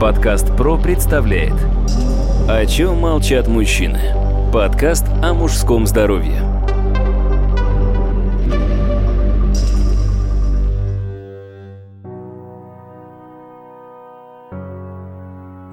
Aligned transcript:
Подкаст 0.00 0.56
ПРО 0.56 0.78
представляет 0.78 1.52
О 2.48 2.64
чем 2.64 3.00
молчат 3.00 3.48
мужчины? 3.48 4.00
Подкаст 4.50 5.04
о 5.22 5.34
мужском 5.34 5.86
здоровье 5.86 6.40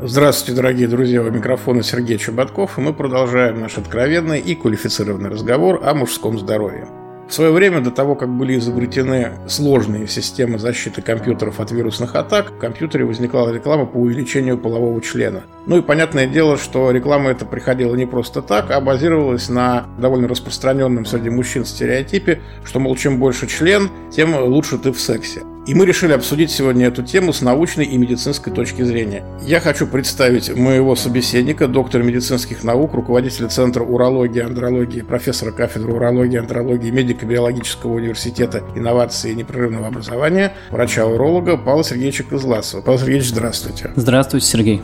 Здравствуйте, 0.01 0.61
дорогие 0.61 0.89
друзья, 0.89 1.21
у 1.21 1.31
микрофона 1.31 1.81
Сергей 1.81 2.17
Чеботков, 2.17 2.77
и 2.77 2.81
мы 2.81 2.93
продолжаем 2.93 3.61
наш 3.61 3.77
откровенный 3.77 4.41
и 4.41 4.55
квалифицированный 4.55 5.29
разговор 5.29 5.81
о 5.85 5.93
мужском 5.93 6.37
здоровье. 6.37 6.89
В 7.27 7.33
свое 7.33 7.51
время, 7.51 7.81
до 7.81 7.91
того, 7.91 8.15
как 8.15 8.29
были 8.29 8.57
изобретены 8.57 9.33
сложные 9.47 10.07
системы 10.07 10.57
защиты 10.57 11.01
компьютеров 11.01 11.59
от 11.59 11.71
вирусных 11.71 12.15
атак, 12.15 12.51
в 12.51 12.57
компьютере 12.57 13.03
возникала 13.03 13.53
реклама 13.53 13.85
по 13.85 13.97
увеличению 13.97 14.57
полового 14.57 15.01
члена. 15.01 15.43
Ну 15.65 15.77
и 15.77 15.81
понятное 15.81 16.25
дело, 16.25 16.57
что 16.57 16.89
реклама 16.91 17.31
эта 17.31 17.45
приходила 17.45 17.95
не 17.95 18.05
просто 18.05 18.41
так, 18.41 18.71
а 18.71 18.79
базировалась 18.79 19.49
на 19.49 19.87
довольно 19.97 20.29
распространенном 20.29 21.05
среди 21.05 21.29
мужчин 21.29 21.65
стереотипе, 21.65 22.39
что, 22.63 22.79
мол, 22.79 22.95
чем 22.95 23.19
больше 23.19 23.47
член, 23.47 23.89
тем 24.09 24.33
лучше 24.33 24.77
ты 24.77 24.93
в 24.93 24.99
сексе. 24.99 25.41
И 25.67 25.75
мы 25.75 25.85
решили 25.85 26.13
обсудить 26.13 26.49
сегодня 26.49 26.87
эту 26.87 27.03
тему 27.03 27.33
с 27.33 27.41
научной 27.41 27.83
и 27.83 27.97
медицинской 27.97 28.53
точки 28.53 28.83
зрения. 28.83 29.25
Я 29.41 29.59
хочу 29.59 29.85
представить 29.85 30.55
моего 30.55 30.95
собеседника, 30.95 31.67
доктора 31.67 32.03
медицинских 32.03 32.63
наук, 32.63 32.93
руководителя 32.93 33.49
Центра 33.49 33.83
урологии 33.83 34.39
и 34.39 34.43
андрологии, 34.43 35.01
профессора 35.01 35.51
кафедры 35.51 35.91
урологии, 35.91 36.39
андрологии 36.39 36.89
медико-биологического 36.89 37.91
университета 37.91 38.63
инновации 38.77 39.31
и 39.31 39.35
непрерывного 39.35 39.87
образования, 39.87 40.53
врача-уролога 40.71 41.57
Павла 41.57 41.83
Сергеевича 41.83 42.23
Козласова. 42.23 42.81
Павел 42.81 42.99
Сергеевич, 42.99 43.27
здравствуйте. 43.27 43.91
Здравствуйте, 43.97 44.47
Сергей. 44.47 44.81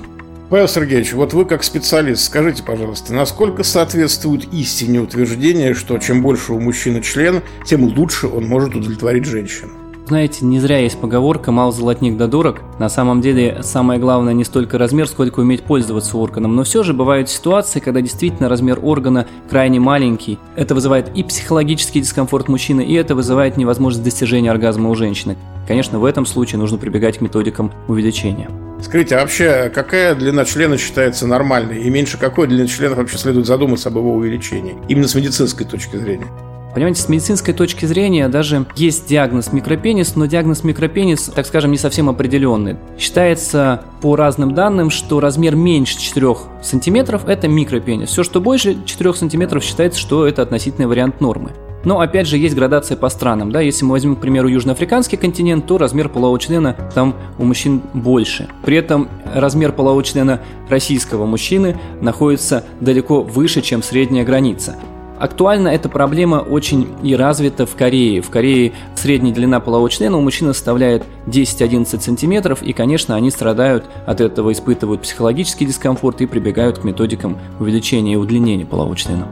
Павел 0.50 0.68
Сергеевич, 0.68 1.14
вот 1.14 1.32
вы 1.32 1.46
как 1.46 1.64
специалист, 1.64 2.26
скажите, 2.26 2.62
пожалуйста, 2.62 3.14
насколько 3.14 3.64
соответствует 3.64 4.54
истине 4.54 5.00
утверждение, 5.00 5.76
что 5.76 5.98
чем 5.98 6.22
больше 6.22 6.52
у 6.52 6.60
мужчины 6.60 7.02
член, 7.02 7.42
тем 7.66 7.86
лучше 7.86 8.28
он 8.28 8.46
может 8.48 8.76
удовлетворить 8.76 9.24
женщину? 9.24 9.83
Знаете, 10.14 10.46
не 10.46 10.60
зря 10.60 10.78
есть 10.78 11.00
поговорка 11.00 11.52
«мал 11.52 11.72
золотник 11.72 12.18
да 12.18 12.28
дурак». 12.28 12.62
На 12.78 12.88
самом 12.88 13.20
деле, 13.20 13.64
самое 13.64 14.00
главное 14.00 14.36
не 14.36 14.44
столько 14.44 14.78
размер, 14.78 15.08
сколько 15.08 15.40
уметь 15.40 15.64
пользоваться 15.64 16.20
органом. 16.20 16.56
Но 16.56 16.64
все 16.64 16.84
же 16.84 16.94
бывают 16.94 17.30
ситуации, 17.30 17.80
когда 17.80 18.00
действительно 18.00 18.48
размер 18.48 18.78
органа 18.84 19.26
крайне 19.50 19.80
маленький. 19.80 20.38
Это 20.56 20.76
вызывает 20.76 21.10
и 21.18 21.24
психологический 21.24 22.00
дискомфорт 22.00 22.48
мужчины, 22.48 22.82
и 22.82 22.94
это 22.94 23.16
вызывает 23.16 23.58
невозможность 23.58 24.04
достижения 24.04 24.52
оргазма 24.52 24.92
у 24.92 24.94
женщины. 24.94 25.36
Конечно, 25.68 25.98
в 25.98 26.06
этом 26.06 26.28
случае 26.28 26.60
нужно 26.60 26.78
прибегать 26.78 27.18
к 27.18 27.22
методикам 27.22 27.72
увеличения. 27.88 28.52
Скажите, 28.84 29.16
а 29.16 29.22
вообще 29.22 29.72
какая 29.74 30.14
длина 30.14 30.46
члена 30.46 30.78
считается 30.78 31.26
нормальной? 31.26 31.82
И 31.82 31.90
меньше 31.90 32.20
какой 32.20 32.46
длины 32.46 32.68
члена 32.68 32.94
вообще 32.94 33.18
следует 33.18 33.48
задуматься 33.48 33.90
об 33.90 33.96
его 33.96 34.14
увеличении? 34.14 34.76
Именно 34.90 35.08
с 35.08 35.16
медицинской 35.16 35.66
точки 35.66 35.98
зрения. 35.98 36.28
Понимаете, 36.74 37.02
с 37.02 37.10
медицинской 37.10 37.54
точки 37.54 37.86
зрения 37.86 38.28
даже 38.30 38.66
есть 38.76 39.08
диагноз 39.08 39.54
микропенис, 39.54 40.16
но 40.16 40.26
диагноз 40.26 40.64
микропенис, 40.64 41.32
так 41.34 41.46
скажем, 41.46 41.72
не 41.72 41.78
совсем 41.78 42.10
определенный. 42.10 42.78
Считается 42.98 43.84
по 44.02 44.16
разным 44.16 44.56
данным, 44.56 44.90
что 44.90 45.20
размер 45.20 45.56
меньше 45.56 46.00
4 46.00 46.36
сантиметров– 46.64 47.24
это 47.28 47.48
микропенис. 47.48 48.10
Все, 48.10 48.24
что 48.24 48.42
больше 48.42 48.78
4 48.86 49.14
сантиметров, 49.14 49.64
считается, 49.64 50.00
что 50.00 50.26
это 50.26 50.42
относительный 50.42 50.88
вариант 50.88 51.22
нормы. 51.22 51.52
Но 51.86 52.00
опять 52.00 52.28
же 52.28 52.38
есть 52.38 52.56
градация 52.56 52.98
по 52.98 53.10
странам. 53.10 53.52
Да? 53.52 53.62
Если 53.62 53.84
мы 53.86 53.92
возьмем, 53.92 54.16
к 54.16 54.22
примеру, 54.22 54.48
южноафриканский 54.48 55.18
континент, 55.18 55.68
то 55.68 55.78
размер 55.78 56.10
полового 56.10 56.40
члена 56.40 56.76
там 56.96 57.16
у 57.38 57.44
мужчин 57.44 57.82
больше. 57.94 58.48
При 58.64 58.78
этом 58.78 59.10
размер 59.34 59.74
полового 59.74 60.04
члена 60.04 60.42
российского 60.70 61.26
мужчины 61.26 61.78
находится 62.02 62.64
далеко 62.80 63.22
выше, 63.22 63.62
чем 63.62 63.84
средняя 63.84 64.24
граница. 64.24 64.76
Актуальна 65.24 65.70
эта 65.70 65.88
проблема 65.88 66.40
очень 66.40 66.90
и 67.02 67.16
развита 67.16 67.66
в 67.66 67.78
Корее. 67.78 68.22
В 68.22 68.30
Корее 68.30 68.74
средняя 68.94 69.34
длина 69.34 69.62
полового 69.62 69.90
члена 69.90 70.18
у 70.18 70.22
мужчин 70.22 70.48
составляет 70.54 71.04
10-11 71.28 72.02
сантиметров, 72.02 72.62
и, 72.62 72.74
конечно, 72.74 73.16
они 73.16 73.32
страдают 73.32 73.86
от 74.06 74.20
этого, 74.20 74.52
испытывают 74.52 75.04
психологический 75.04 75.66
дискомфорт 75.66 76.20
и 76.20 76.26
прибегают 76.26 76.80
к 76.80 76.84
методикам 76.84 77.40
увеличения 77.58 78.16
и 78.16 78.18
удлинения 78.18 78.66
полового 78.66 78.98
члена. 78.98 79.26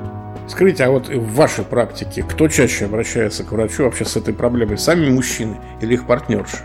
Скажите, 0.48 0.86
а 0.86 0.92
вот 0.92 1.10
в 1.10 1.36
вашей 1.36 1.66
практике 1.66 2.24
кто 2.24 2.48
чаще 2.48 2.86
обращается 2.86 3.44
к 3.44 3.52
врачу 3.52 3.84
вообще 3.84 4.06
с 4.06 4.16
этой 4.16 4.34
проблемой? 4.34 4.78
Сами 4.78 5.10
мужчины 5.10 5.58
или 5.82 5.96
их 5.96 6.08
партнерши? 6.08 6.60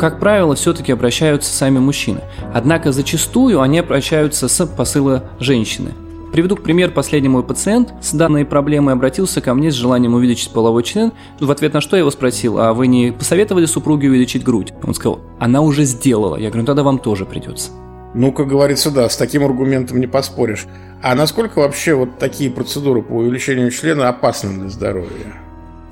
Как 0.00 0.18
правило, 0.18 0.56
все-таки 0.56 0.90
обращаются 0.90 1.54
сами 1.54 1.78
мужчины. 1.78 2.22
Однако 2.52 2.90
зачастую 2.90 3.60
они 3.60 3.78
обращаются 3.78 4.48
с 4.48 4.66
посыла 4.66 5.22
женщины– 5.38 5.92
Приведу 6.36 6.54
к 6.54 6.62
примеру, 6.62 6.92
последний 6.92 7.30
мой 7.30 7.42
пациент 7.42 7.94
с 8.02 8.12
данной 8.12 8.44
проблемой 8.44 8.92
обратился 8.92 9.40
ко 9.40 9.54
мне 9.54 9.70
с 9.70 9.74
желанием 9.74 10.12
увеличить 10.12 10.50
половой 10.50 10.82
член, 10.82 11.14
в 11.40 11.50
ответ 11.50 11.72
на 11.72 11.80
что 11.80 11.96
я 11.96 12.00
его 12.00 12.10
спросил, 12.10 12.58
а 12.58 12.74
вы 12.74 12.88
не 12.88 13.10
посоветовали 13.10 13.64
супруге 13.64 14.10
увеличить 14.10 14.44
грудь? 14.44 14.74
Он 14.82 14.92
сказал, 14.92 15.20
она 15.38 15.62
уже 15.62 15.84
сделала. 15.84 16.36
Я 16.36 16.50
говорю, 16.50 16.64
ну 16.64 16.66
тогда 16.66 16.82
вам 16.82 16.98
тоже 16.98 17.24
придется. 17.24 17.70
Ну, 18.12 18.32
как 18.32 18.48
говорится, 18.48 18.90
да, 18.90 19.08
с 19.08 19.16
таким 19.16 19.46
аргументом 19.46 19.98
не 19.98 20.06
поспоришь. 20.06 20.66
А 21.02 21.14
насколько 21.14 21.60
вообще 21.60 21.94
вот 21.94 22.18
такие 22.18 22.50
процедуры 22.50 23.00
по 23.00 23.12
увеличению 23.12 23.70
члена 23.70 24.10
опасны 24.10 24.60
для 24.60 24.68
здоровья? 24.68 25.45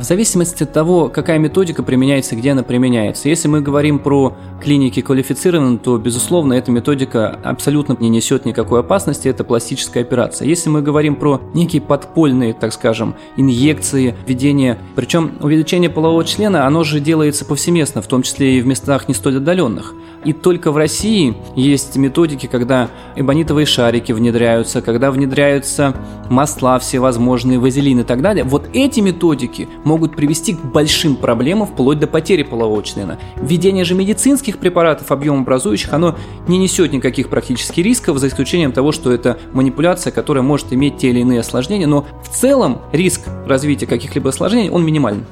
В 0.05 0.07
зависимости 0.07 0.65
от 0.65 0.73
того, 0.75 1.09
какая 1.09 1.39
методика 1.39 1.83
применяется, 1.83 2.37
где 2.37 2.51
она 2.53 2.63
применяется. 2.63 3.31
Если 3.31 3.49
мы 3.49 3.63
говорим 3.63 3.99
про 3.99 4.37
клиники 4.63 5.01
квалифицированные, 5.01 5.79
то, 5.79 5.97
безусловно, 5.97 6.53
эта 6.53 6.71
методика 6.71 7.41
абсолютно 7.43 7.97
не 7.99 8.11
несет 8.11 8.45
никакой 8.45 8.81
опасности, 8.81 9.29
это 9.29 9.45
пластическая 9.45 10.03
операция. 10.03 10.47
Если 10.47 10.69
мы 10.69 10.83
говорим 10.83 11.17
про 11.17 11.41
некие 11.55 11.81
подпольные, 11.81 12.53
так 12.53 12.75
скажем, 12.75 13.15
инъекции, 13.39 14.15
введение, 14.27 14.77
причем 14.95 15.39
увеличение 15.41 15.89
полового 15.89 16.23
члена, 16.23 16.67
оно 16.67 16.85
же 16.85 17.01
делается 17.01 17.47
повсеместно, 17.47 18.03
в 18.03 18.07
том 18.07 18.21
числе 18.21 18.59
и 18.59 18.61
в 18.61 18.67
местах 18.67 19.09
не 19.09 19.15
столь 19.15 19.39
отдаленных. 19.39 19.95
И 20.27 20.33
только 20.33 20.73
в 20.73 20.77
России 20.77 21.35
есть 21.55 21.97
методики, 21.97 22.47
когда 22.47 22.91
эбонитовые 23.17 23.67
шарики 23.67 24.13
внедряются, 24.13 24.81
когда 24.81 25.11
внедряются 25.11 25.95
масла 26.31 26.79
всевозможные, 26.79 27.59
вазелин 27.59 28.01
и 28.01 28.05
так 28.05 28.23
далее. 28.23 28.45
Вот 28.45 28.69
эти 28.73 29.01
методики 29.01 29.69
могут 29.85 29.94
привести 29.99 30.55
к 30.55 30.65
большим 30.65 31.17
проблемам 31.17 31.67
вплоть 31.67 31.99
до 31.99 32.07
потери 32.07 32.43
полового 32.43 32.83
члена. 32.83 33.19
Введение 33.37 33.85
же 33.85 33.95
медицинских 33.95 34.59
препаратов 34.59 35.11
объемообразующих, 35.11 35.93
оно 35.93 36.17
не 36.49 36.59
несет 36.59 36.93
никаких 36.93 37.29
практически 37.29 37.81
рисков, 37.81 38.19
за 38.19 38.29
исключением 38.29 38.73
того, 38.73 38.93
что 38.93 39.13
это 39.13 39.39
манипуляция, 39.53 40.11
которая 40.11 40.43
может 40.43 40.73
иметь 40.73 40.99
те 40.99 41.11
или 41.11 41.21
иные 41.21 41.41
осложнения, 41.41 41.87
но 41.87 42.07
в 42.23 42.29
целом 42.29 42.81
риск 42.93 43.23
развития 43.47 43.87
каких-либо 43.87 44.31
осложнений, 44.31 44.71
он 44.71 44.85
минимален 44.85 45.25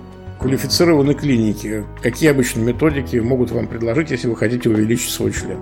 квалифицированной 0.42 1.14
клиники, 1.14 1.84
какие 2.02 2.30
обычные 2.30 2.66
методики 2.66 3.16
могут 3.16 3.52
вам 3.52 3.68
предложить, 3.68 4.10
если 4.10 4.26
вы 4.26 4.36
хотите 4.36 4.68
увеличить 4.68 5.10
свой 5.10 5.32
член? 5.32 5.58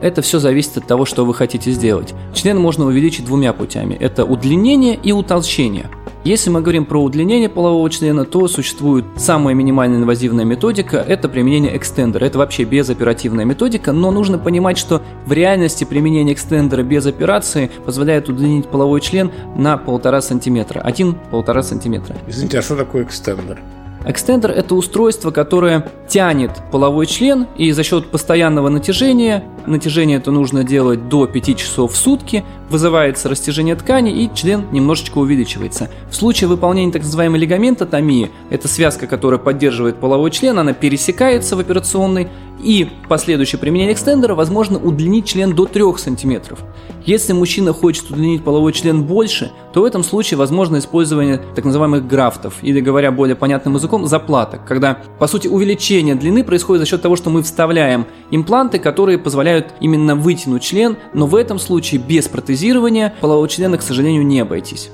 Это 0.00 0.20
все 0.20 0.40
зависит 0.40 0.78
от 0.78 0.86
того, 0.86 1.04
что 1.04 1.24
вы 1.24 1.32
хотите 1.32 1.70
сделать. 1.70 2.12
Член 2.34 2.58
можно 2.58 2.86
увеличить 2.86 3.24
двумя 3.24 3.52
путями. 3.52 3.94
Это 3.94 4.24
удлинение 4.24 4.98
и 5.00 5.12
утолщение. 5.12 5.90
Если 6.24 6.50
мы 6.50 6.60
говорим 6.60 6.84
про 6.84 7.02
удлинение 7.02 7.48
полового 7.48 7.90
члена, 7.90 8.24
то 8.24 8.46
существует 8.46 9.04
самая 9.16 9.56
минимальная 9.56 9.98
инвазивная 9.98 10.44
методика– 10.44 10.98
это 11.08 11.28
применение 11.28 11.76
экстендера. 11.76 12.24
Это 12.24 12.38
вообще 12.38 12.62
безоперативная 12.62 13.44
методика, 13.44 13.90
но 13.90 14.12
нужно 14.12 14.38
понимать, 14.38 14.78
что 14.78 15.02
в 15.26 15.32
реальности 15.32 15.82
применение 15.82 16.34
экстендера 16.34 16.84
без 16.84 17.06
операции 17.06 17.72
позволяет 17.84 18.28
удлинить 18.28 18.68
половой 18.68 19.00
член 19.00 19.32
на 19.56 19.76
полтора 19.76 20.20
сантиметра. 20.20 20.78
Один-полтора 20.78 21.64
сантиметра. 21.64 22.16
Извините, 22.28 22.60
а 22.60 22.62
что 22.62 22.76
такое 22.76 23.02
экстендер? 23.02 23.58
Экстендер– 24.04 24.50
это 24.52 24.74
устройство, 24.74 25.30
которое 25.30 25.90
тянет 26.08 26.50
половой 26.70 27.06
член, 27.06 27.46
и 27.56 27.70
за 27.72 27.84
счет 27.84 28.10
постоянного 28.10 28.68
натяжения, 28.68 29.44
натяжение 29.66 30.18
это 30.18 30.30
нужно 30.30 30.64
делать 30.64 31.08
до 31.08 31.26
5 31.26 31.56
часов 31.56 31.92
в 31.92 31.96
сутки, 31.96 32.44
вызывается 32.68 33.28
растяжение 33.28 33.76
ткани, 33.76 34.10
и 34.10 34.30
член 34.34 34.66
немножечко 34.72 35.18
увеличивается. 35.18 35.88
В 36.10 36.16
случае 36.16 36.48
выполнения 36.48 36.92
так 36.92 37.02
называемой 37.02 37.38
лигаментотомии, 37.40 38.30
это 38.50 38.68
связка, 38.68 39.06
которая 39.06 39.38
поддерживает 39.38 40.00
половой 40.00 40.30
член, 40.30 40.58
она 40.58 40.72
пересекается 40.72 41.56
в 41.56 41.60
операционной, 41.60 42.28
и 42.62 42.88
последующее 43.08 43.58
применение 43.58 43.92
экстендера 43.92 44.34
возможно 44.34 44.78
удлинить 44.78 45.26
член 45.26 45.54
до 45.54 45.66
3 45.66 45.82
см. 45.98 46.56
Если 47.04 47.32
мужчина 47.32 47.72
хочет 47.72 48.10
удлинить 48.10 48.44
половой 48.44 48.72
член 48.72 49.02
больше, 49.02 49.50
то 49.72 49.82
в 49.82 49.84
этом 49.84 50.04
случае 50.04 50.38
возможно 50.38 50.78
использование 50.78 51.40
так 51.54 51.64
называемых 51.64 52.06
графтов, 52.06 52.54
или 52.62 52.80
говоря 52.80 53.10
более 53.10 53.34
понятным 53.34 53.74
языком, 53.74 54.06
заплаток, 54.06 54.64
когда 54.64 54.98
по 55.18 55.26
сути 55.26 55.48
увеличение 55.48 56.14
длины 56.14 56.44
происходит 56.44 56.80
за 56.82 56.86
счет 56.86 57.02
того, 57.02 57.16
что 57.16 57.30
мы 57.30 57.42
вставляем 57.42 58.06
импланты, 58.30 58.78
которые 58.78 59.18
позволяют 59.18 59.74
именно 59.80 60.14
вытянуть 60.14 60.62
член, 60.62 60.96
но 61.12 61.26
в 61.26 61.34
этом 61.34 61.58
случае 61.58 62.00
без 62.00 62.28
протезирования 62.28 63.14
полового 63.20 63.48
члена, 63.48 63.78
к 63.78 63.82
сожалению, 63.82 64.24
не 64.24 64.40
обойтись. 64.40 64.90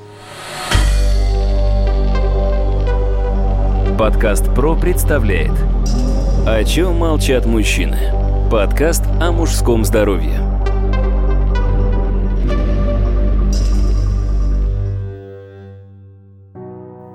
Подкаст 3.99 4.55
ПРО 4.55 4.76
представляет 4.76 5.50
о 6.50 6.64
чем 6.64 6.96
молчат 6.96 7.44
мужчины? 7.44 7.98
Подкаст 8.50 9.04
о 9.20 9.32
мужском 9.32 9.84
здоровье. 9.84 10.40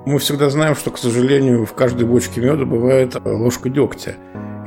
Мы 0.05 0.19
всегда 0.19 0.51
знаем, 0.51 0.75
что, 0.75 0.91
к 0.91 0.99
сожалению, 0.99 1.65
в 1.65 1.73
каждой 1.73 2.05
бочке 2.05 2.41
меда 2.41 2.63
бывает 2.63 3.15
э, 3.15 3.19
ложка 3.25 3.69
дегтя. 3.69 4.13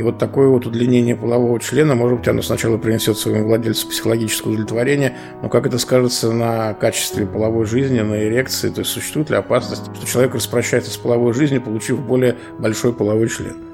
И 0.00 0.02
вот 0.02 0.18
такое 0.18 0.48
вот 0.48 0.66
удлинение 0.66 1.14
полового 1.14 1.60
члена, 1.60 1.94
может 1.94 2.18
быть, 2.18 2.28
оно 2.28 2.42
сначала 2.42 2.76
принесет 2.76 3.16
своему 3.16 3.46
владельцу 3.46 3.88
психологическое 3.88 4.50
удовлетворение, 4.50 5.16
но 5.42 5.48
как 5.48 5.68
это 5.68 5.78
скажется 5.78 6.32
на 6.32 6.74
качестве 6.74 7.24
половой 7.24 7.66
жизни, 7.66 8.00
на 8.00 8.20
эрекции? 8.20 8.70
То 8.70 8.80
есть 8.80 8.90
существует 8.90 9.30
ли 9.30 9.36
опасность, 9.36 9.84
что 9.94 10.06
человек 10.08 10.34
распрощается 10.34 10.90
с 10.90 10.96
половой 10.96 11.34
жизнью, 11.34 11.62
получив 11.62 12.00
более 12.00 12.34
большой 12.58 12.92
половой 12.92 13.28
член? 13.28 13.65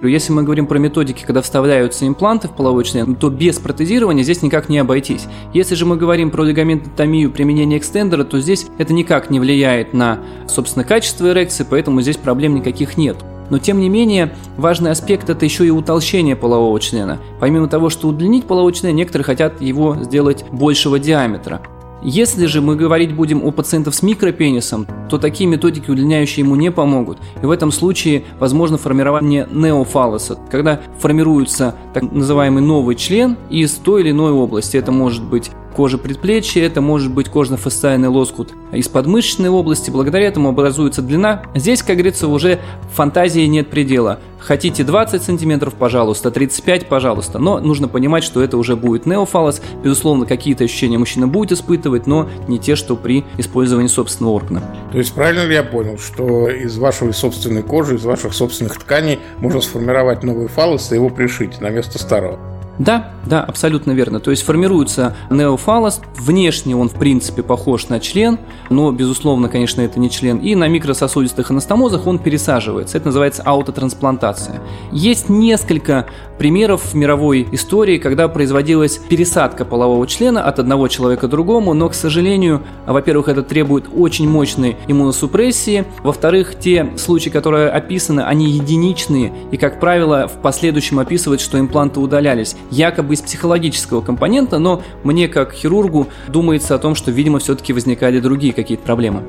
Если 0.00 0.32
мы 0.32 0.44
говорим 0.44 0.66
про 0.66 0.78
методики, 0.78 1.24
когда 1.24 1.42
вставляются 1.42 2.06
импланты 2.06 2.46
в 2.46 2.52
половой 2.52 2.84
член, 2.84 3.16
то 3.16 3.30
без 3.30 3.58
протезирования 3.58 4.22
здесь 4.22 4.42
никак 4.42 4.68
не 4.68 4.78
обойтись. 4.78 5.26
Если 5.52 5.74
же 5.74 5.86
мы 5.86 5.96
говорим 5.96 6.30
про 6.30 6.44
лигаментотомию 6.44 7.32
применения 7.32 7.78
экстендера, 7.78 8.22
то 8.22 8.38
здесь 8.38 8.66
это 8.78 8.92
никак 8.92 9.28
не 9.28 9.40
влияет 9.40 9.94
на, 9.94 10.20
собственно, 10.46 10.84
качество 10.84 11.28
эрекции, 11.28 11.66
поэтому 11.68 12.00
здесь 12.00 12.16
проблем 12.16 12.54
никаких 12.54 12.96
нет. 12.96 13.16
Но 13.50 13.58
тем 13.58 13.80
не 13.80 13.88
менее, 13.88 14.36
важный 14.56 14.92
аспект 14.92 15.30
это 15.30 15.44
еще 15.44 15.66
и 15.66 15.70
утолщение 15.70 16.36
полового 16.36 16.78
члена. 16.78 17.18
Помимо 17.40 17.66
того, 17.66 17.90
что 17.90 18.06
удлинить 18.08 18.44
половой 18.44 18.72
член, 18.74 18.94
некоторые 18.94 19.24
хотят 19.24 19.60
его 19.60 19.96
сделать 20.00 20.44
большего 20.52 21.00
диаметра. 21.00 21.60
Если 22.02 22.46
же 22.46 22.60
мы 22.60 22.76
говорить 22.76 23.14
будем 23.14 23.44
о 23.44 23.50
пациентах 23.50 23.94
с 23.94 24.02
микропенисом, 24.02 24.86
то 25.08 25.18
такие 25.18 25.48
методики, 25.48 25.90
удлиняющие 25.90 26.44
ему, 26.44 26.54
не 26.54 26.70
помогут. 26.70 27.18
И 27.42 27.46
в 27.46 27.50
этом 27.50 27.72
случае 27.72 28.24
возможно 28.38 28.78
формирование 28.78 29.48
неофалоса, 29.50 30.38
когда 30.50 30.80
формируется 30.98 31.74
так 31.94 32.04
называемый 32.12 32.62
новый 32.62 32.94
член 32.94 33.36
из 33.50 33.72
той 33.72 34.02
или 34.02 34.10
иной 34.10 34.30
области. 34.30 34.76
Это 34.76 34.92
может 34.92 35.24
быть 35.24 35.50
кожи 35.78 35.96
предплечья, 35.96 36.64
это 36.64 36.80
может 36.80 37.12
быть 37.12 37.28
кожно-фасциальный 37.28 38.08
лоскут 38.08 38.52
из 38.72 38.88
подмышечной 38.88 39.48
области, 39.48 39.92
благодаря 39.92 40.26
этому 40.26 40.48
образуется 40.48 41.02
длина. 41.02 41.44
Здесь, 41.54 41.84
как 41.84 41.94
говорится, 41.94 42.26
уже 42.26 42.58
фантазии 42.92 43.46
нет 43.46 43.70
предела. 43.70 44.18
Хотите 44.40 44.82
20 44.82 45.22
сантиметров, 45.22 45.74
пожалуйста, 45.74 46.32
35, 46.32 46.88
пожалуйста, 46.88 47.38
но 47.38 47.60
нужно 47.60 47.86
понимать, 47.86 48.24
что 48.24 48.42
это 48.42 48.56
уже 48.56 48.74
будет 48.74 49.06
неофалос. 49.06 49.62
Безусловно, 49.84 50.26
какие-то 50.26 50.64
ощущения 50.64 50.98
мужчина 50.98 51.28
будет 51.28 51.52
испытывать, 51.52 52.08
но 52.08 52.28
не 52.48 52.58
те, 52.58 52.74
что 52.74 52.96
при 52.96 53.24
использовании 53.36 53.86
собственного 53.86 54.34
органа. 54.34 54.62
То 54.90 54.98
есть 54.98 55.14
правильно 55.14 55.46
ли 55.46 55.54
я 55.54 55.62
понял, 55.62 55.96
что 55.96 56.48
из 56.48 56.76
вашей 56.76 57.14
собственной 57.14 57.62
кожи, 57.62 57.94
из 57.94 58.04
ваших 58.04 58.34
собственных 58.34 58.80
тканей 58.80 59.20
можно 59.38 59.60
сформировать 59.60 60.24
новый 60.24 60.48
фалос 60.48 60.90
и 60.90 60.96
его 60.96 61.08
пришить 61.08 61.60
на 61.60 61.70
место 61.70 62.00
старого? 62.00 62.57
Да, 62.78 63.10
да, 63.26 63.42
абсолютно 63.42 63.92
верно. 63.92 64.20
То 64.20 64.30
есть 64.30 64.42
формируется 64.42 65.16
неофалос. 65.30 66.00
Внешне 66.16 66.76
он, 66.76 66.88
в 66.88 66.94
принципе, 66.94 67.42
похож 67.42 67.88
на 67.88 68.00
член, 68.00 68.38
но, 68.70 68.92
безусловно, 68.92 69.48
конечно, 69.48 69.80
это 69.80 69.98
не 69.98 70.10
член. 70.10 70.38
И 70.38 70.54
на 70.54 70.68
микрососудистых 70.68 71.50
анастомозах 71.50 72.06
он 72.06 72.18
пересаживается. 72.18 72.96
Это 72.96 73.06
называется 73.06 73.42
аутотрансплантация. 73.44 74.60
Есть 74.92 75.28
несколько 75.28 76.06
примеров 76.38 76.92
в 76.92 76.94
мировой 76.94 77.46
истории, 77.52 77.98
когда 77.98 78.28
производилась 78.28 78.98
пересадка 78.98 79.64
полового 79.64 80.06
члена 80.06 80.44
от 80.44 80.58
одного 80.58 80.88
человека 80.88 81.26
к 81.26 81.30
другому, 81.30 81.74
но, 81.74 81.88
к 81.88 81.94
сожалению, 81.94 82.62
во-первых, 82.86 83.28
это 83.28 83.42
требует 83.42 83.86
очень 83.94 84.28
мощной 84.28 84.76
иммуносупрессии, 84.86 85.84
во-вторых, 86.02 86.54
те 86.58 86.92
случаи, 86.96 87.30
которые 87.30 87.68
описаны, 87.70 88.20
они 88.20 88.50
единичные, 88.50 89.32
и, 89.50 89.56
как 89.56 89.80
правило, 89.80 90.28
в 90.28 90.40
последующем 90.40 91.00
описывают, 91.00 91.40
что 91.40 91.58
импланты 91.58 92.00
удалялись 92.00 92.56
якобы 92.70 93.14
из 93.14 93.20
психологического 93.20 94.00
компонента, 94.00 94.58
но 94.58 94.82
мне 95.04 95.28
как 95.28 95.52
хирургу 95.52 96.08
думается 96.28 96.74
о 96.74 96.78
том, 96.78 96.94
что, 96.94 97.10
видимо, 97.10 97.38
все-таки 97.38 97.72
возникали 97.72 98.20
другие 98.20 98.52
какие-то 98.52 98.84
проблемы. 98.84 99.22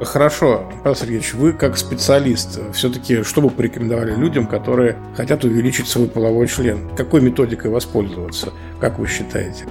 Хорошо, 0.00 0.64
Павел 0.82 0.96
Сергеевич, 0.96 1.34
вы 1.34 1.52
как 1.52 1.76
специалист, 1.76 2.58
все-таки 2.72 3.22
что 3.22 3.40
бы 3.40 3.50
порекомендовали 3.50 4.14
людям, 4.14 4.46
которые 4.46 4.96
хотят 5.16 5.44
увеличить 5.44 5.86
свой 5.86 6.08
половой 6.08 6.48
член? 6.48 6.90
Какой 6.96 7.20
методикой 7.20 7.70
воспользоваться, 7.70 8.52
как 8.80 8.98
вы 8.98 9.06
считаете? 9.06 9.64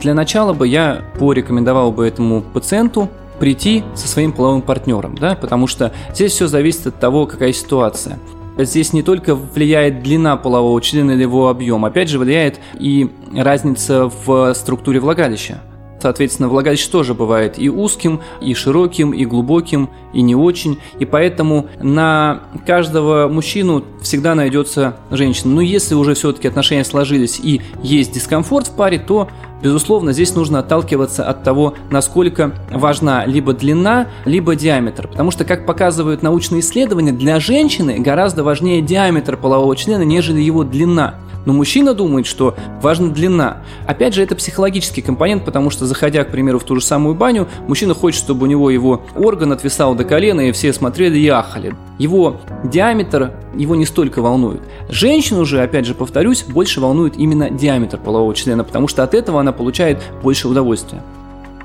Для 0.00 0.12
начала 0.12 0.52
бы 0.52 0.68
я 0.68 1.02
порекомендовал 1.18 1.92
бы 1.92 2.06
этому 2.06 2.42
пациенту 2.42 3.08
прийти 3.38 3.84
со 3.94 4.06
своим 4.06 4.32
половым 4.32 4.60
партнером, 4.60 5.16
да, 5.16 5.34
потому 5.34 5.66
что 5.66 5.92
здесь 6.12 6.32
все 6.32 6.46
зависит 6.46 6.86
от 6.86 7.00
того, 7.00 7.26
какая 7.26 7.52
ситуация. 7.52 8.18
Здесь 8.56 8.92
не 8.92 9.02
только 9.02 9.34
влияет 9.34 10.02
длина 10.02 10.36
полового 10.36 10.80
члена 10.80 11.12
или 11.12 11.22
его 11.22 11.48
объем, 11.48 11.84
опять 11.84 12.08
же 12.08 12.18
влияет 12.18 12.60
и 12.78 13.10
разница 13.34 14.10
в 14.24 14.54
структуре 14.54 15.00
влагалища. 15.00 15.60
Соответственно, 16.04 16.50
влагалище 16.50 16.90
тоже 16.90 17.14
бывает 17.14 17.58
и 17.58 17.70
узким, 17.70 18.20
и 18.42 18.52
широким, 18.52 19.12
и 19.12 19.24
глубоким, 19.24 19.88
и 20.12 20.20
не 20.20 20.34
очень. 20.34 20.78
И 20.98 21.06
поэтому 21.06 21.70
на 21.80 22.42
каждого 22.66 23.26
мужчину 23.28 23.82
всегда 24.02 24.34
найдется 24.34 24.98
женщина. 25.10 25.54
Но 25.54 25.62
если 25.62 25.94
уже 25.94 26.12
все-таки 26.12 26.46
отношения 26.46 26.84
сложились 26.84 27.40
и 27.42 27.62
есть 27.82 28.12
дискомфорт 28.12 28.66
в 28.66 28.76
паре, 28.76 28.98
то 28.98 29.28
Безусловно, 29.62 30.12
здесь 30.12 30.34
нужно 30.34 30.58
отталкиваться 30.58 31.26
от 31.26 31.42
того, 31.42 31.72
насколько 31.90 32.52
важна 32.70 33.24
либо 33.24 33.54
длина, 33.54 34.08
либо 34.26 34.56
диаметр. 34.56 35.08
Потому 35.08 35.30
что, 35.30 35.46
как 35.46 35.64
показывают 35.64 36.22
научные 36.22 36.60
исследования, 36.60 37.12
для 37.12 37.40
женщины 37.40 37.98
гораздо 37.98 38.44
важнее 38.44 38.82
диаметр 38.82 39.38
полового 39.38 39.74
члена, 39.74 40.02
нежели 40.02 40.42
его 40.42 40.64
длина. 40.64 41.14
Но 41.44 41.52
мужчина 41.52 41.94
думает, 41.94 42.26
что 42.26 42.54
важна 42.80 43.08
длина. 43.08 43.58
Опять 43.86 44.14
же, 44.14 44.22
это 44.22 44.34
психологический 44.34 45.02
компонент, 45.02 45.44
потому 45.44 45.70
что, 45.70 45.86
заходя, 45.86 46.24
к 46.24 46.30
примеру, 46.30 46.58
в 46.58 46.64
ту 46.64 46.76
же 46.76 46.82
самую 46.82 47.14
баню, 47.14 47.48
мужчина 47.68 47.94
хочет, 47.94 48.20
чтобы 48.20 48.44
у 48.44 48.46
него 48.46 48.70
его 48.70 49.02
орган 49.16 49.52
отвисал 49.52 49.94
до 49.94 50.04
колена, 50.04 50.48
и 50.48 50.52
все 50.52 50.72
смотрели 50.72 51.18
и 51.18 51.28
ахали. 51.28 51.74
Его 51.98 52.40
диаметр 52.64 53.32
его 53.54 53.76
не 53.76 53.86
столько 53.86 54.20
волнует. 54.20 54.62
Женщину 54.88 55.44
же, 55.44 55.62
опять 55.62 55.86
же, 55.86 55.94
повторюсь, 55.94 56.42
больше 56.44 56.80
волнует 56.80 57.16
именно 57.16 57.50
диаметр 57.50 57.98
полового 57.98 58.34
члена, 58.34 58.64
потому 58.64 58.88
что 58.88 59.02
от 59.02 59.14
этого 59.14 59.40
она 59.40 59.52
получает 59.52 60.02
больше 60.22 60.48
удовольствия. 60.48 61.02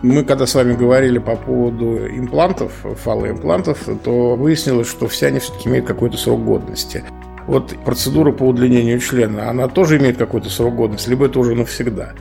Мы 0.02 0.24
когда 0.24 0.46
с 0.46 0.56
вами 0.56 0.76
говорили 0.76 1.18
по 1.18 1.36
поводу 1.36 1.98
имплантов, 2.08 2.72
фалоимплантов, 3.04 3.80
то 4.04 4.36
выяснилось, 4.36 4.88
что 4.88 5.10
все 5.10 5.28
они 5.28 5.40
все-таки 5.40 5.68
имеют 5.68 5.88
какой-то 5.88 6.16
срок 6.16 6.42
годности. 6.46 7.04
Вот 7.50 7.74
процедура 7.84 8.32
по 8.32 8.44
удлинению 8.44 9.00
члена, 9.00 9.50
она 9.50 9.68
тоже 9.68 9.98
имеет 9.98 10.18
какой-то 10.18 10.52
срок 10.52 10.76
годности, 10.76 11.10
либо 11.10 11.26
это 11.26 11.40
уже 11.40 11.56
навсегда? 11.56 12.12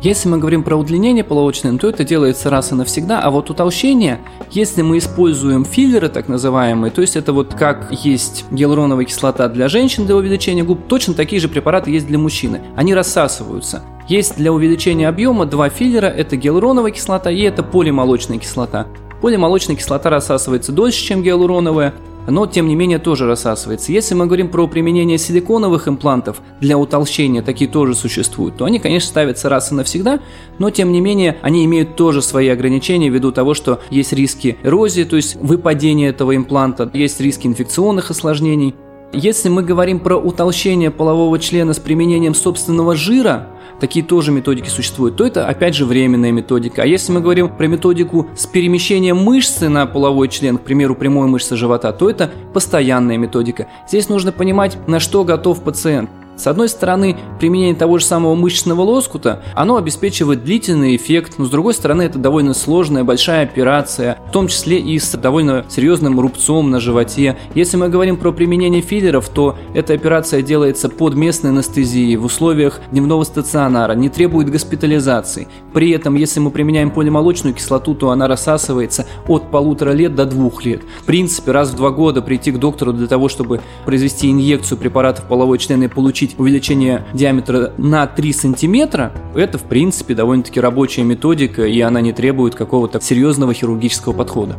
Если 0.00 0.26
мы 0.26 0.38
говорим 0.38 0.62
про 0.62 0.74
удлинение 0.74 1.22
полового 1.22 1.52
члена, 1.52 1.78
то 1.78 1.86
это 1.86 2.02
делается 2.02 2.48
раз 2.48 2.72
и 2.72 2.74
навсегда, 2.74 3.20
а 3.20 3.30
вот 3.30 3.50
утолщение, 3.50 4.20
если 4.50 4.80
мы 4.80 4.96
используем 4.96 5.66
филлеры 5.66 6.08
так 6.08 6.28
называемые, 6.28 6.90
то 6.90 7.02
есть 7.02 7.14
это 7.14 7.34
вот 7.34 7.52
как 7.56 7.88
есть 7.90 8.46
гиалуроновая 8.50 9.04
кислота 9.04 9.48
для 9.48 9.68
женщин 9.68 10.06
для 10.06 10.16
увеличения 10.16 10.64
губ, 10.64 10.86
точно 10.88 11.12
такие 11.12 11.42
же 11.42 11.50
препараты 11.50 11.90
есть 11.90 12.06
для 12.06 12.16
мужчины. 12.16 12.62
Они 12.74 12.94
рассасываются. 12.94 13.82
Есть 14.08 14.38
для 14.38 14.50
увеличения 14.50 15.08
объема 15.08 15.44
два 15.44 15.68
филлера, 15.68 16.06
это 16.06 16.36
гиалуроновая 16.36 16.92
кислота 16.92 17.30
и 17.30 17.42
это 17.42 17.62
полимолочная 17.62 18.38
кислота. 18.38 18.86
Полимолочная 19.20 19.76
кислота 19.76 20.08
рассасывается 20.08 20.72
дольше, 20.72 21.04
чем 21.04 21.22
гиалуроновая, 21.22 21.92
но 22.30 22.46
тем 22.46 22.68
не 22.68 22.74
менее 22.74 22.98
тоже 22.98 23.26
рассасывается. 23.26 23.92
Если 23.92 24.14
мы 24.14 24.26
говорим 24.26 24.48
про 24.48 24.66
применение 24.66 25.18
силиконовых 25.18 25.88
имплантов 25.88 26.40
для 26.60 26.78
утолщения, 26.78 27.42
такие 27.42 27.70
тоже 27.70 27.94
существуют, 27.94 28.56
то 28.56 28.64
они, 28.64 28.78
конечно, 28.78 29.08
ставятся 29.08 29.48
раз 29.48 29.72
и 29.72 29.74
навсегда, 29.74 30.20
но 30.58 30.70
тем 30.70 30.92
не 30.92 31.00
менее 31.00 31.38
они 31.42 31.64
имеют 31.64 31.96
тоже 31.96 32.22
свои 32.22 32.48
ограничения 32.48 33.08
ввиду 33.08 33.32
того, 33.32 33.54
что 33.54 33.80
есть 33.90 34.12
риски 34.12 34.58
эрозии, 34.62 35.04
то 35.04 35.16
есть 35.16 35.36
выпадения 35.36 36.10
этого 36.10 36.36
импланта, 36.36 36.90
есть 36.92 37.20
риски 37.20 37.46
инфекционных 37.46 38.10
осложнений. 38.10 38.74
Если 39.12 39.48
мы 39.48 39.62
говорим 39.62 40.00
про 40.00 40.18
утолщение 40.18 40.90
полового 40.90 41.38
члена 41.38 41.72
с 41.72 41.78
применением 41.78 42.34
собственного 42.34 42.94
жира, 42.94 43.48
такие 43.80 44.04
тоже 44.04 44.32
методики 44.32 44.68
существуют, 44.68 45.16
то 45.16 45.26
это 45.26 45.46
опять 45.46 45.74
же 45.74 45.86
временная 45.86 46.30
методика. 46.30 46.82
А 46.82 46.86
если 46.86 47.12
мы 47.12 47.20
говорим 47.20 47.48
про 47.48 47.66
методику 47.66 48.26
с 48.36 48.44
перемещением 48.44 49.16
мышцы 49.16 49.70
на 49.70 49.86
половой 49.86 50.28
член, 50.28 50.58
к 50.58 50.62
примеру, 50.62 50.94
прямой 50.94 51.26
мышцы 51.26 51.56
живота, 51.56 51.90
то 51.92 52.10
это 52.10 52.30
постоянная 52.52 53.16
методика. 53.16 53.68
Здесь 53.88 54.10
нужно 54.10 54.30
понимать, 54.30 54.76
на 54.86 55.00
что 55.00 55.24
готов 55.24 55.62
пациент. 55.62 56.10
С 56.38 56.46
одной 56.46 56.68
стороны, 56.68 57.16
применение 57.40 57.74
того 57.74 57.98
же 57.98 58.04
самого 58.04 58.36
мышечного 58.36 58.82
лоскута, 58.82 59.42
оно 59.54 59.76
обеспечивает 59.76 60.44
длительный 60.44 60.94
эффект, 60.94 61.34
но 61.38 61.46
с 61.46 61.50
другой 61.50 61.74
стороны, 61.74 62.02
это 62.02 62.20
довольно 62.20 62.54
сложная, 62.54 63.02
большая 63.02 63.42
операция, 63.42 64.18
в 64.28 64.30
том 64.30 64.46
числе 64.46 64.78
и 64.78 64.96
с 65.00 65.18
довольно 65.18 65.64
серьезным 65.68 66.20
рубцом 66.20 66.70
на 66.70 66.78
животе. 66.78 67.36
Если 67.56 67.76
мы 67.76 67.88
говорим 67.88 68.16
про 68.16 68.30
применение 68.30 68.82
филлеров, 68.82 69.28
то 69.28 69.56
эта 69.74 69.94
операция 69.94 70.40
делается 70.42 70.88
под 70.88 71.14
местной 71.14 71.50
анестезией 71.50 72.14
в 72.14 72.24
условиях 72.24 72.80
дневного 72.92 73.24
стационара, 73.24 73.94
не 73.94 74.08
требует 74.08 74.48
госпитализации. 74.48 75.48
При 75.74 75.90
этом, 75.90 76.14
если 76.14 76.38
мы 76.38 76.52
применяем 76.52 76.92
полимолочную 76.92 77.52
кислоту, 77.52 77.96
то 77.96 78.10
она 78.10 78.28
рассасывается 78.28 79.06
от 79.26 79.50
полутора 79.50 79.90
лет 79.90 80.14
до 80.14 80.24
двух 80.24 80.64
лет. 80.64 80.82
В 81.02 81.04
принципе, 81.04 81.50
раз 81.50 81.70
в 81.70 81.76
два 81.76 81.90
года 81.90 82.22
прийти 82.22 82.52
к 82.52 82.58
доктору 82.58 82.92
для 82.92 83.08
того, 83.08 83.28
чтобы 83.28 83.60
произвести 83.84 84.30
инъекцию 84.30 84.78
препаратов 84.78 85.24
половой 85.24 85.58
члена 85.58 85.84
и 85.84 85.88
получить 85.88 86.27
получить 86.28 86.38
увеличение 86.38 87.04
диаметра 87.12 87.72
на 87.78 88.06
3 88.06 88.32
сантиметра, 88.32 89.12
это 89.34 89.58
в 89.58 89.64
принципе 89.64 90.14
довольно-таки 90.14 90.60
рабочая 90.60 91.02
методика, 91.02 91.64
и 91.64 91.80
она 91.80 92.00
не 92.00 92.12
требует 92.12 92.54
какого-то 92.54 93.00
серьезного 93.00 93.54
хирургического 93.54 94.12
подхода. 94.12 94.56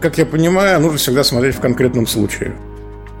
как 0.00 0.18
я 0.18 0.26
понимаю, 0.26 0.80
нужно 0.80 0.98
всегда 0.98 1.22
смотреть 1.22 1.54
в 1.54 1.60
конкретном 1.60 2.08
случае. 2.08 2.56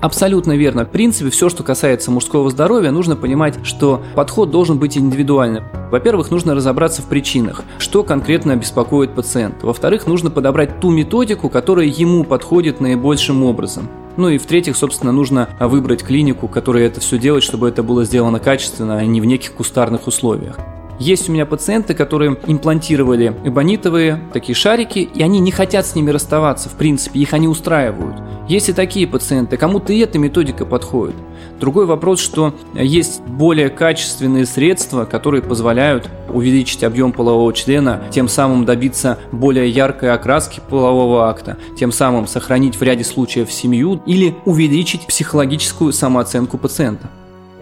Абсолютно 0.00 0.56
верно. 0.56 0.84
В 0.84 0.90
принципе, 0.90 1.30
все, 1.30 1.48
что 1.48 1.62
касается 1.62 2.10
мужского 2.10 2.50
здоровья, 2.50 2.90
нужно 2.90 3.14
понимать, 3.14 3.64
что 3.64 4.02
подход 4.16 4.50
должен 4.50 4.78
быть 4.78 4.98
индивидуальным. 4.98 5.62
Во-первых, 5.92 6.32
нужно 6.32 6.56
разобраться 6.56 7.02
в 7.02 7.04
причинах, 7.04 7.62
что 7.78 8.02
конкретно 8.02 8.56
беспокоит 8.56 9.14
пациента. 9.14 9.64
Во-вторых, 9.64 10.08
нужно 10.08 10.30
подобрать 10.30 10.80
ту 10.80 10.90
методику, 10.90 11.48
которая 11.48 11.86
ему 11.86 12.24
подходит 12.24 12.80
наибольшим 12.80 13.44
образом. 13.44 13.88
Ну 14.16 14.28
и 14.28 14.38
в-третьих, 14.38 14.76
собственно, 14.76 15.12
нужно 15.12 15.48
выбрать 15.60 16.02
клинику, 16.02 16.48
которая 16.48 16.86
это 16.86 17.00
все 17.00 17.18
делает, 17.18 17.44
чтобы 17.44 17.68
это 17.68 17.82
было 17.82 18.04
сделано 18.04 18.38
качественно, 18.38 18.98
а 18.98 19.04
не 19.04 19.20
в 19.20 19.24
неких 19.24 19.52
кустарных 19.54 20.06
условиях. 20.06 20.58
Есть 21.02 21.28
у 21.28 21.32
меня 21.32 21.46
пациенты, 21.46 21.94
которые 21.94 22.38
имплантировали 22.46 23.34
эбонитовые 23.44 24.20
такие 24.32 24.54
шарики, 24.54 25.00
и 25.00 25.20
они 25.20 25.40
не 25.40 25.50
хотят 25.50 25.84
с 25.84 25.96
ними 25.96 26.12
расставаться, 26.12 26.68
в 26.68 26.74
принципе, 26.74 27.18
их 27.18 27.32
они 27.32 27.48
устраивают. 27.48 28.22
Есть 28.48 28.68
и 28.68 28.72
такие 28.72 29.08
пациенты, 29.08 29.56
кому-то 29.56 29.92
и 29.92 29.98
эта 29.98 30.20
методика 30.20 30.64
подходит. 30.64 31.16
Другой 31.58 31.86
вопрос, 31.86 32.20
что 32.20 32.54
есть 32.74 33.20
более 33.22 33.68
качественные 33.68 34.46
средства, 34.46 35.04
которые 35.04 35.42
позволяют 35.42 36.08
увеличить 36.28 36.84
объем 36.84 37.10
полового 37.10 37.52
члена, 37.52 38.04
тем 38.12 38.28
самым 38.28 38.64
добиться 38.64 39.18
более 39.32 39.68
яркой 39.68 40.12
окраски 40.12 40.60
полового 40.70 41.28
акта, 41.28 41.58
тем 41.76 41.90
самым 41.90 42.28
сохранить 42.28 42.76
в 42.76 42.82
ряде 42.82 43.02
случаев 43.02 43.52
семью 43.52 44.00
или 44.06 44.36
увеличить 44.44 45.08
психологическую 45.08 45.92
самооценку 45.92 46.58
пациента. 46.58 47.10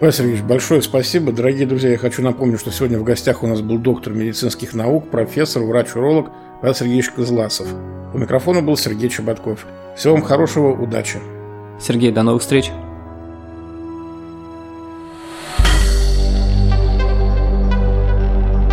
Павел 0.01 0.13
Сергеевич, 0.13 0.41
большое 0.41 0.81
спасибо. 0.81 1.31
Дорогие 1.31 1.67
друзья, 1.67 1.91
я 1.91 1.97
хочу 1.99 2.23
напомнить, 2.23 2.59
что 2.59 2.71
сегодня 2.71 2.97
в 2.97 3.03
гостях 3.03 3.43
у 3.43 3.47
нас 3.47 3.61
был 3.61 3.77
доктор 3.77 4.13
медицинских 4.13 4.73
наук, 4.73 5.11
профессор, 5.11 5.61
врач-уролог 5.61 6.31
Павел 6.59 6.73
Сергеевич 6.73 7.11
Козласов. 7.11 7.67
У 8.11 8.17
микрофона 8.17 8.63
был 8.63 8.75
Сергей 8.75 9.11
Чеботков. 9.11 9.67
Всего 9.95 10.15
вам 10.15 10.23
хорошего, 10.23 10.71
удачи. 10.71 11.19
Сергей, 11.79 12.11
до 12.11 12.23
новых 12.23 12.41
встреч. 12.41 12.71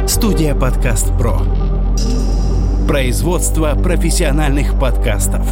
Студия 0.06 0.54
«Подкаст 0.54 1.08
Про». 1.18 1.42
Производство 2.88 3.75
профессиональных 3.75 4.80
подкастов. 4.80 5.47